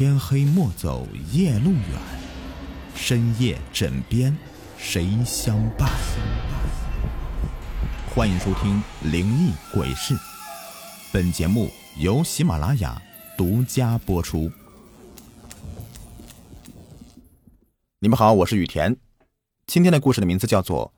[0.00, 2.00] 天黑莫走夜路远，
[2.94, 4.34] 深夜枕边
[4.78, 5.90] 谁相伴？
[8.08, 8.82] 欢迎收听
[9.12, 10.14] 《灵异鬼事》，
[11.12, 12.98] 本节目由喜马拉雅
[13.36, 14.50] 独家播出。
[17.98, 18.96] 你们好，我是雨田。
[19.66, 20.94] 今天的故事的名字叫做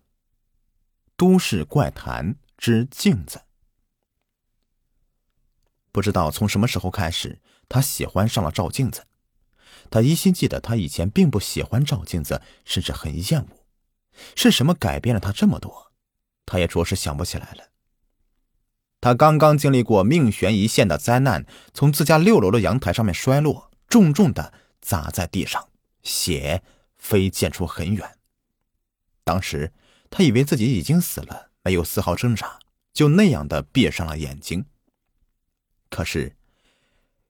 [1.16, 3.38] 《都市怪谈之镜子》。
[5.90, 7.40] 不知道从什么时候开始，
[7.72, 9.06] 他喜欢上了照镜子。
[9.90, 13.64] 他依稀记得，他以前并不喜欢照镜子，甚至很厌恶。
[14.36, 15.90] 是什么改变了他这么多？
[16.44, 17.70] 他也着实想不起来了。
[19.00, 25.70] 他刚刚经历过命悬一线的灾难，从自家六楼的阳台上面摔落，重重的砸在地上，
[26.02, 26.62] 血
[26.98, 28.18] 飞溅出很远。
[29.24, 29.72] 当时
[30.10, 32.58] 他以为自己已经死了，没有丝毫挣扎，
[32.92, 34.66] 就那样的闭上了眼睛。
[35.88, 36.36] 可是，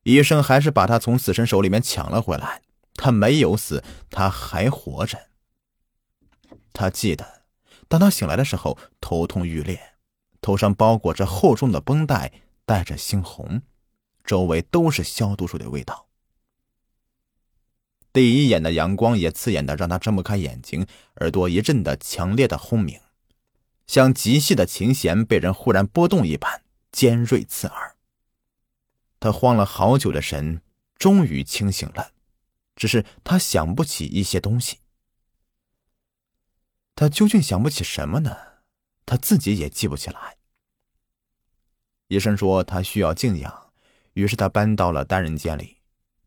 [0.03, 2.63] 医生还是把他从死神手里面抢了回来。
[2.95, 5.19] 他没有死，他还活着。
[6.73, 7.43] 他记得，
[7.89, 9.95] 当他醒来的时候，头痛欲裂，
[10.41, 12.33] 头上包裹着厚重的绷带，
[12.67, 13.63] 带着猩红，
[14.25, 16.07] 周围都是消毒水的味道。
[18.13, 23.01] 第一眼的阳光也刺眼的让他睁不开眼睛，耳朵一阵的强烈的轰鸣，
[23.87, 27.97] 像极细的琴弦被人忽然拨动一般，尖锐刺耳。
[29.23, 30.63] 他慌了好久的神，
[30.99, 32.11] 终于清醒了，
[32.75, 34.81] 只是他想不起一些东西。
[36.97, 38.37] 他究竟想不起什么呢？
[39.07, 40.39] 他自己也记不起来。
[42.09, 43.73] 医生说他需要静养，
[44.15, 45.77] 于是他搬到了单人间里。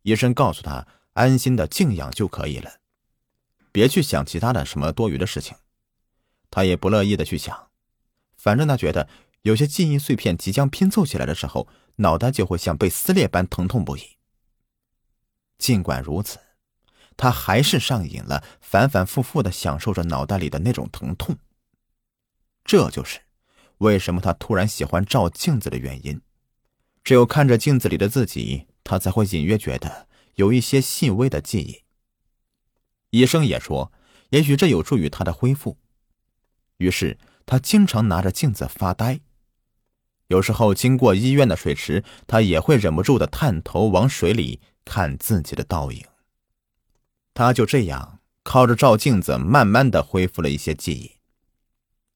[0.04, 2.80] 医生告诉他，安心的静养就可以了，
[3.74, 5.58] 别去想其他的什么多余的事情。
[6.50, 7.70] 他也不乐意的去想，
[8.38, 9.10] 反正他觉得
[9.42, 11.68] 有些记忆碎片即将拼凑起来的时候。
[11.98, 14.18] 脑袋就会像被撕裂般疼痛不已。
[15.58, 16.40] 尽管如此，
[17.16, 21.38] 他还是上瘾了，反反复复的享受着脑袋里的那种疼痛。
[22.64, 23.22] 这就是
[23.78, 26.22] 为什么他突然喜欢照镜子的原因。
[27.04, 31.84] 只有看着镜子里的自己，他才会隐约觉得有一些细微的记忆。
[33.12, 33.94] 医生也说，
[34.30, 35.78] 也许这有助于他的恢复。
[36.78, 39.22] 于是他经常拿着镜子发呆。
[40.28, 46.04] 有时候经过医院的水池，他也会忍不住的探头往水里看自己的倒影。
[47.34, 51.12] 他就这样靠着照镜子，慢慢的恢复了一些记忆。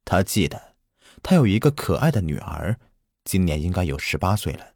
[0.05, 0.75] 他记得，
[1.21, 2.79] 他有一个可爱的女儿，
[3.23, 4.73] 今年应该有十八岁了。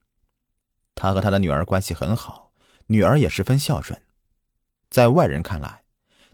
[0.93, 2.51] 他和他的女儿关系很好，
[2.87, 3.99] 女儿也十分孝顺。
[4.91, 5.83] 在外人看来，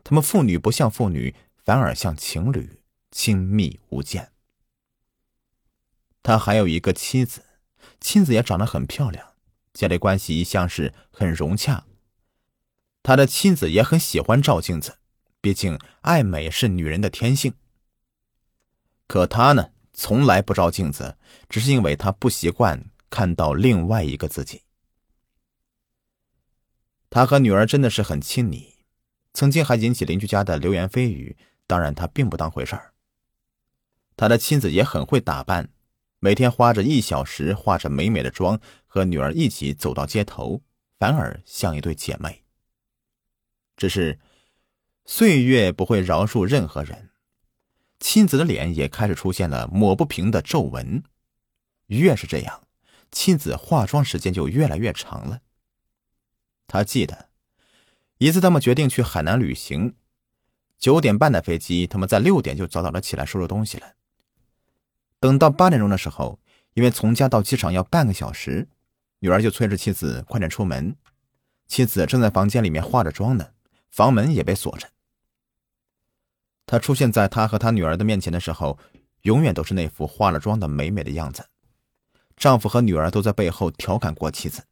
[0.04, 1.34] 他们父女不像父女，
[1.64, 2.82] 反而像情侣，
[3.12, 4.32] 亲密无间。
[6.22, 7.46] 他还有一个妻子，
[8.00, 9.34] 妻子也长得很漂亮，
[9.74, 11.86] 家里关系一向是很融洽。
[13.02, 14.98] 他的妻子也很喜欢照镜子，
[15.42, 17.54] 毕竟爱美是女人的天性。
[19.08, 24.64] 可他呢，从来不照镜子，只是因为他不习惯看到另外一个自己。
[27.10, 28.76] 他和女儿真的是很亲昵，
[29.34, 32.94] 曾经还引起邻居家的流言蜚语，当然他并不当回事儿。
[34.16, 35.70] 他的妻子也很会打扮。
[36.20, 40.62] 每天花着一小时化着美美的妆，和女儿一起走到街头，
[40.98, 42.44] 反而像一对姐妹。
[43.78, 44.20] 只是
[45.06, 47.12] 岁月不会饶恕任何人，
[48.00, 51.04] 妻子的脸也开始出现了抹不平的皱纹。
[51.88, 52.68] 越是这样，
[53.12, 55.40] 妻子化妆时间就越来越长了。
[56.68, 57.30] 他记得
[58.18, 59.96] 一次，他们决定去海南旅行，
[60.78, 63.94] 九点半的飞机，他们在六点就早早的起来收拾东西了。
[65.20, 66.40] 等到八点钟的时候，
[66.74, 68.68] 因为从家到机场要半个小时，
[69.20, 70.96] 女儿就催着妻子快点出门。
[71.68, 73.50] 妻子正在房间里面化着妆呢，
[73.92, 74.90] 房门也被锁着。
[76.66, 78.80] 她出现在他和他女儿的面前的时候，
[79.24, 81.48] 永远都是那副化了妆的美美的样子。
[82.38, 84.64] 丈夫和女儿都在背后调侃过妻子。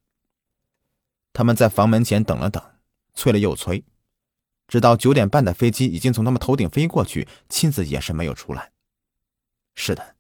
[1.33, 2.63] 他们在房门前等了等，
[3.13, 3.83] 催了又催，
[4.67, 8.71] 直到九点半的飞机已经从他们头顶飞过去，妻子也是没有出来。
[9.75, 10.16] 是的。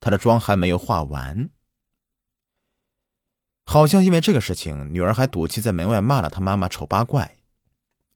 [0.00, 1.50] 她的妆还没有化完，
[3.64, 7.36] 好像因为这个事情，女儿还赌气在门外骂了她妈妈丑八怪。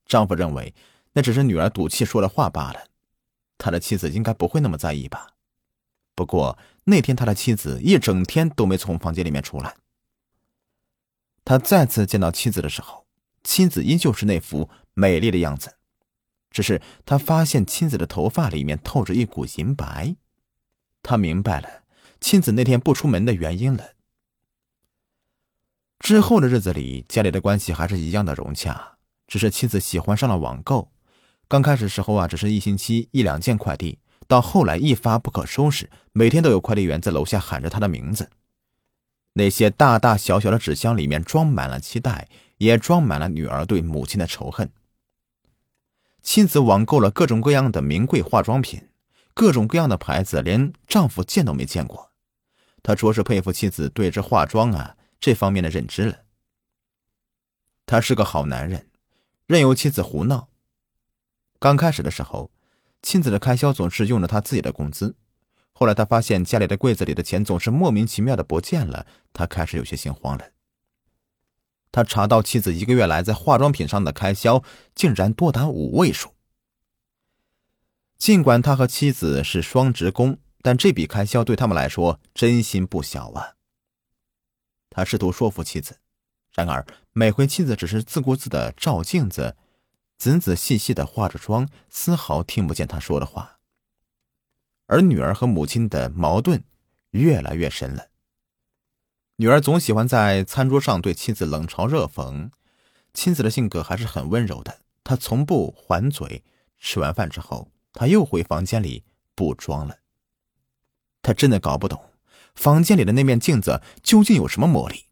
[0.06, 0.75] 丈夫认为
[1.12, 2.88] 那只是女儿赌气说的话罢了，
[3.56, 5.28] 他的妻子应该不会那么在意吧。
[6.14, 9.76] 不过那天他的妻子一整天都没从房间里面出来。
[11.44, 13.06] 他再次见到妻子的时候，
[13.42, 15.76] 妻子依旧是那副美丽的样子，
[16.50, 20.16] 只是他发现妻子的头发里面透着一股银白。
[21.04, 21.82] 他明白了，
[22.20, 23.90] 妻子那天不出门的原因了。
[26.00, 28.96] 之后的日子里，家里的关系还是一样的融洽，
[29.26, 30.90] 只是妻子喜欢上了网购。
[31.46, 38.30] 刚开始时候啊，只是一星期一两件快递，到后来一发不可收拾，每天都有快递员在楼下喊着他的名字。
[39.34, 42.28] 那些大大小小的纸箱里面装满了期待，
[42.58, 44.70] 也装满了女儿对母亲的仇恨。
[46.22, 48.88] 妻子网购了各种各样的名贵化妆品，
[49.34, 52.12] 各种各样的牌子，连丈夫见都没见过。
[52.82, 56.20] 他着实佩服妻子对这化妆啊这方面的认知了。
[57.84, 58.88] 他是个好男人，
[59.46, 60.48] 任由妻子胡闹。
[61.58, 62.50] 刚开始的时候，
[63.02, 65.16] 妻子的开销总是用着他自己的工资。
[65.72, 70.50] 后来他发现家里的柜子里的钱总是莫名其妙的不见了，他开始有些心慌了。
[71.90, 74.62] 他查到妻子一个月来在化妆品上的开销
[74.94, 76.33] 竟然多达五位数。
[78.25, 83.56] 尽管他和妻子是双职工，但这笔开销对他们来说真心不小啊。
[84.88, 85.99] 他试图说服妻子，
[86.55, 89.59] 然而每回妻子只是自顾自的照镜子，
[90.17, 93.59] 仔仔细细的化着妆，丝毫听不见他说的话。
[94.87, 96.65] 而女儿和母亲的矛盾
[97.11, 98.06] 越来越深了。
[99.37, 102.50] 女儿总喜欢在餐桌上对妻子冷嘲热讽，
[103.12, 106.43] 妻子的性格还是很温柔的，她从不还嘴。
[106.79, 109.05] 吃完饭之后，他又回房间里
[109.35, 110.00] 补妆了。
[111.23, 112.11] 他真的搞不懂，
[112.55, 115.06] 房间里的那面镜子究竟有什么魔力，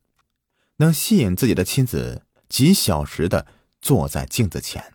[0.77, 3.47] 能吸引自己的妻子几小时的
[3.81, 4.93] 坐在镜子前。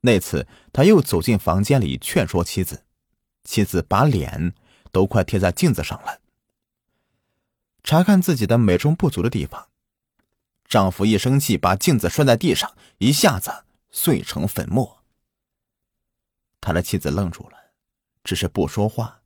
[0.00, 2.82] 那次，他又走进房间里劝说妻子。
[3.44, 4.54] 妻子把脸
[4.90, 6.20] 都快贴在镜子上了，
[7.84, 9.68] 查看自己的美中不足的地方。
[10.66, 15.04] 丈夫一生气，把镜子摔在地上，一下子碎成粉末。
[16.66, 17.56] 他的妻子愣住了，
[18.24, 19.22] 只是不说话。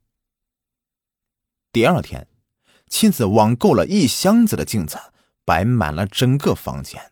[1.71, 2.27] 第二天，
[2.87, 4.99] 妻子网购了一箱子的镜子，
[5.43, 7.11] 摆满了整个房间。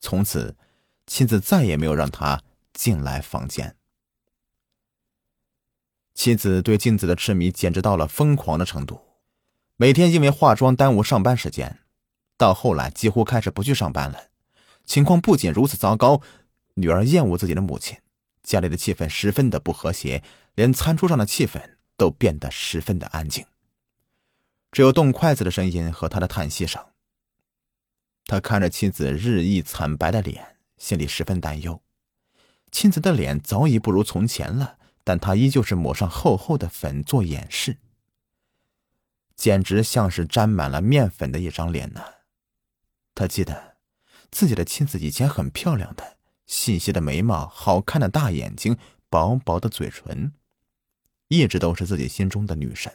[0.00, 0.56] 从此，
[1.06, 3.76] 妻子再也没有让他进来房间。
[6.14, 9.02] 妻子对镜子的痴迷简直到了疯狂的程度，
[9.76, 11.80] 每天因为化妆耽误上班时间，
[12.38, 14.30] 到后来几乎开始不去上班了。
[14.86, 16.22] 情况不仅如此糟糕，
[16.76, 17.98] 女儿厌恶自己的母亲，
[18.42, 20.22] 家里的气氛十分的不和谐，
[20.54, 23.46] 连餐桌上的气氛都变得十分的安静，
[24.70, 26.84] 只有动筷子的声音和他的叹息声。
[28.26, 31.82] 他看着妻子日益惨白的脸，心里十分担忧。
[32.70, 34.78] 妻子的脸早已不如从前了。
[35.04, 37.78] 但他依旧是抹上厚厚的粉做掩饰，
[39.34, 42.00] 简直像是沾满了面粉的一张脸呢。
[43.12, 43.78] 他记得
[44.30, 48.76] 自己的妻子以前很漂亮的，细细的眉毛，好看的大眼睛，
[49.08, 50.32] 薄薄的嘴唇，
[51.28, 52.92] 一直都是自己心中的女神。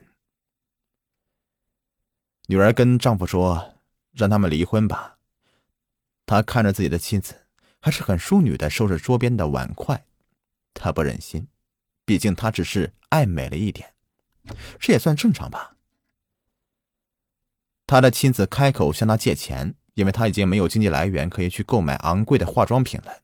[2.47, 3.75] 女儿跟丈夫说
[4.13, 5.17] ：“让他们离婚吧。”
[6.25, 7.47] 他看着自己的妻子，
[7.79, 10.05] 还是很淑女的收拾桌边的碗筷，
[10.73, 11.47] 他不忍心。
[12.05, 13.93] 毕竟她只是爱美了一点，
[14.79, 15.75] 这也算正常吧。
[17.85, 23.23] 他的妻子开口向他借钱，因为他已经没有经济来源可以去购买昂贵的化妆品了。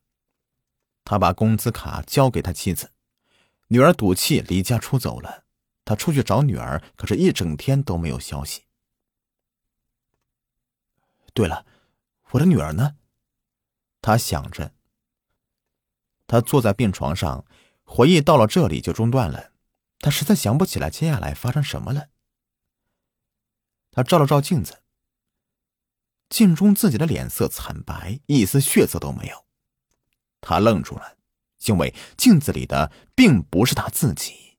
[1.04, 2.92] 他把工资卡交给他妻子，
[3.68, 5.44] 女儿赌气离家出走了。
[5.84, 8.62] 他出去找女儿，可是一整天都没有消息。
[11.32, 11.66] 对了，
[12.30, 12.96] 我的女儿呢？
[14.00, 14.72] 他想着。
[16.26, 17.44] 他坐在病床上。
[17.86, 19.52] 回忆到了这里就中断了，
[19.98, 22.08] 他实在想不起来接下来发生什么了。
[23.92, 24.82] 他照了照镜子，
[26.30, 29.43] 镜中自己的脸色惨白，一丝血色都没有。
[30.44, 31.16] 他愣住了，
[31.66, 34.58] 因为镜子里的并不是他自己，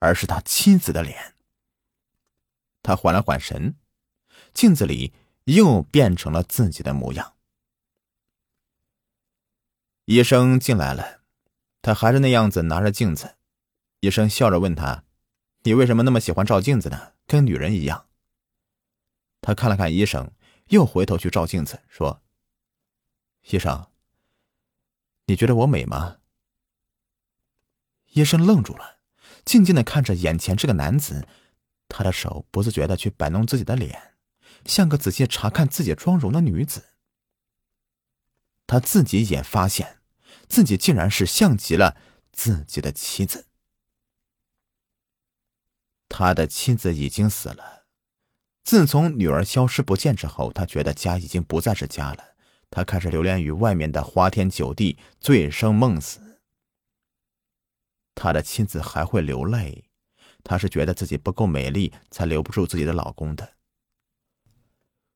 [0.00, 1.34] 而是他妻子的脸。
[2.82, 3.76] 他缓了缓神，
[4.52, 5.12] 镜子里
[5.44, 7.36] 又变成了自己的模样。
[10.06, 11.22] 医生进来了。
[11.84, 13.34] 他还是那样子拿着镜子，
[13.98, 15.02] 医生笑着问他
[15.66, 17.14] ：“你为什么那么喜欢照镜子呢？
[17.26, 18.06] 跟女人一样。”
[19.42, 20.30] 他看了看医生，
[20.68, 22.22] 又回头去照镜子，说
[23.50, 23.90] ：“医生，
[25.32, 26.18] 你觉得我美吗？”
[28.12, 28.98] 医生愣住了，
[29.46, 31.26] 静静的看着眼前这个男子，
[31.88, 34.14] 他的手不自觉的去摆弄自己的脸，
[34.66, 36.90] 像个仔细查看自己妆容的女子。
[38.66, 40.00] 他自己也发现。
[40.48, 41.96] 自己竟然是像极了
[42.30, 43.46] 自己的妻子。
[46.10, 47.86] 他的妻子已经死了。
[48.62, 52.31] 自从女儿消失不见之后，他觉得家已经不再是家了。
[52.74, 56.40] 他开始流连于外面的花天酒地，醉生梦死。
[58.14, 59.84] 他的妻子还会流泪，
[60.42, 63.52] 他是觉得自己不够美丽，才留不住自己的老公的。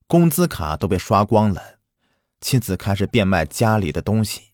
[0.06, 1.78] 工资卡都被刷光了，
[2.42, 4.52] 妻子开始变卖家里的东西。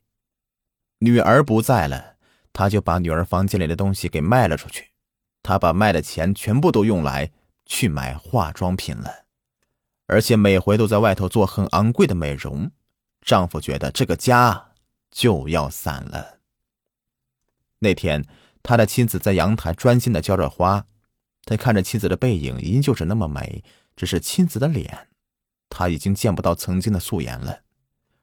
[1.00, 2.14] 女儿不在了，
[2.52, 4.92] 他就把女儿房间里的东西给卖了出去。
[5.42, 7.32] 他把卖的钱全部都用来
[7.66, 9.24] 去买化妆品了，
[10.06, 12.70] 而且每回都在外头做很昂贵的美容。
[13.22, 14.72] 丈夫觉得这个家
[15.10, 16.40] 就要散了。
[17.78, 18.24] 那天，
[18.62, 20.86] 他的妻子在阳台专心的浇着花，
[21.44, 23.64] 他看着妻子的背影依旧是那么美，
[23.96, 25.08] 只是妻子的脸，
[25.68, 27.62] 他已经见不到曾经的素颜了，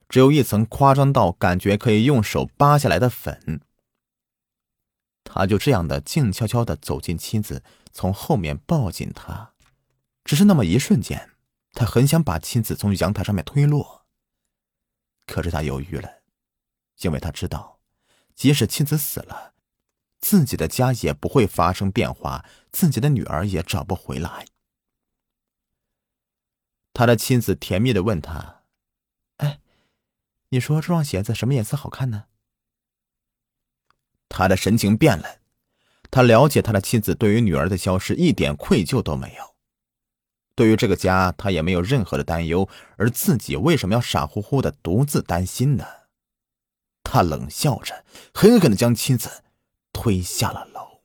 [0.08, 3.62] 只有一层夸张到感觉可以用手扒下来的粉。
[5.24, 9.54] 他就这样的静悄悄的走进妻子，从后面抱紧她，
[10.24, 11.30] 只是那么一瞬间，
[11.74, 13.99] 他很想把妻子从阳台上面推落。
[15.30, 16.24] 可是他犹豫了，
[17.02, 17.80] 因为他知道，
[18.34, 19.54] 即使妻子死了，
[20.20, 24.48] 自己的家也不会发生变化，自己的女儿也找不回来。
[26.94, 28.64] 他的妻子甜蜜的问他
[29.38, 29.62] ：“哎，
[30.50, 32.26] 你说这双鞋子什么颜色好看呢？”
[34.28, 35.42] 他的神情变了，
[36.10, 39.49] 他了解他的妻子对于女儿的消失一点愧疚都没有，
[40.60, 45.86] 对于这个家他也没有任何的担忧，而自己为什么要傻乎乎的独自担心呢？
[47.02, 49.42] 他冷笑着，狠狠的将妻子
[49.94, 51.00] 推下了楼。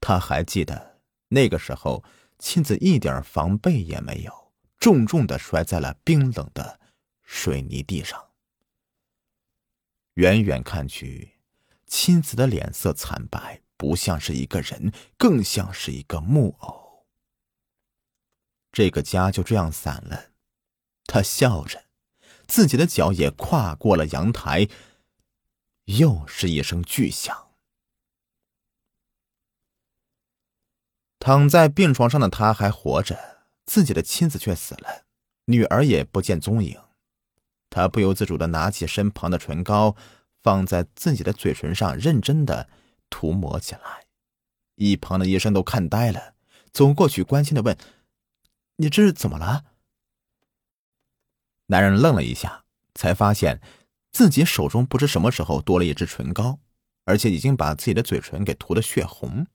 [0.00, 2.04] 他还记得那个时候，
[2.38, 6.78] 妻子一点防备也没有，重重的摔在了冰冷的
[7.24, 8.24] 水泥地上。
[10.14, 11.32] 远远看去。
[11.88, 16.85] 妻子的脸色惨白，不像是一个人，更像是一个木偶。
[18.76, 20.32] 这个家就这样散了。
[21.06, 21.84] 他笑着，
[22.46, 24.68] 自己的脚也跨过了阳台。
[25.86, 27.46] 又是一声巨响。
[31.18, 35.06] 躺在病床上的他还活着，自己的妻子却死了，
[35.46, 36.78] 女儿也不见踪影。
[37.70, 39.96] 他不由自主的拿起身旁的唇膏。
[40.42, 42.68] 放在自己的嘴唇上，认真的
[43.08, 44.04] 涂抹起来。
[44.74, 46.34] 一旁的医生都看呆了，
[46.70, 47.76] 走过去关心的问
[48.76, 49.64] ：“你这是怎么了？”
[51.66, 52.64] 男人愣了一下，
[52.94, 53.60] 才发现
[54.12, 56.60] 自己手中不知什么时候多了一支唇膏，
[57.04, 59.46] 而且已经把自己的嘴唇给涂得血红。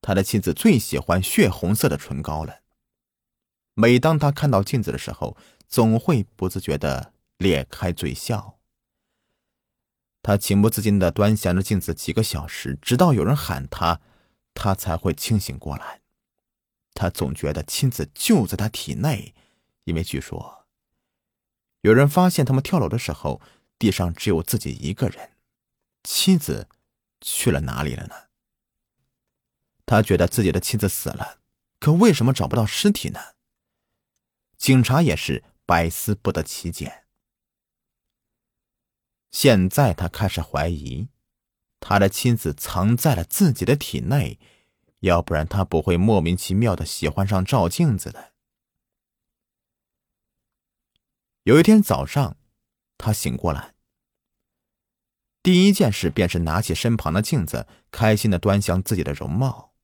[0.00, 2.60] 他的妻子最喜欢血红色的唇膏了。
[3.74, 8.58] 每当他看到镜子的时候，总会不自觉的咧开嘴笑。
[10.22, 14.00] 他情不自禁的端详着镜子几个小时，直到有人喊他，
[14.54, 16.02] 他才会清醒过来。
[16.96, 19.34] 他总觉得妻子就在他体内，
[19.84, 20.66] 因为据说
[21.82, 23.40] 有人发现他们跳楼的时候，
[23.78, 25.36] 地上只有自己一个人，
[26.02, 26.68] 妻子
[27.20, 28.14] 去了哪里了呢？
[29.84, 31.38] 他觉得自己的妻子死了，
[31.78, 33.20] 可为什么找不到尸体呢？
[34.56, 37.04] 警察也是百思不得其解。
[39.30, 41.08] 现在他开始怀疑，
[41.78, 44.40] 他的妻子藏在了自己的体内，
[45.00, 48.32] 要不然他不会莫名其妙的喜欢上照镜子的。
[51.44, 52.36] 有一天早上，
[52.98, 53.74] 他醒过来，
[55.42, 59.74] 第一件事便是拿起身旁的镜子，开心的端详自己的容貌。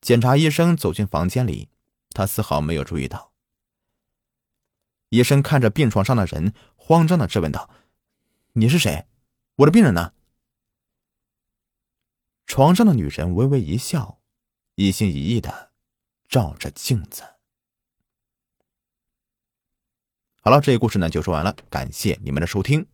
[0.00, 1.68] 检查医生走进房间里，
[2.10, 3.32] 他丝毫没有注意到。
[5.08, 7.70] 医生看着病床上的人，慌张的质问道。
[8.52, 9.06] 你是谁？
[9.56, 10.12] 我的病人呢？
[12.50, 14.18] 床上的女人微微一笑，
[14.74, 15.70] 一心一意的
[16.28, 17.22] 照着镜子。
[20.40, 22.88] 好了，这个故事呢就说完了，感谢你们的收听。